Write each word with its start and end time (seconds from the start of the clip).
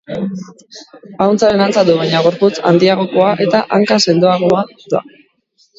Ahuntzaren 1.25 1.61
antza 1.67 1.83
du, 1.91 1.99
baina 2.01 2.23
gorputz 2.29 2.51
handiagokoa 2.71 3.31
eta 3.47 3.65
hanka-sendoagoa 3.79 4.67
da. 4.97 5.07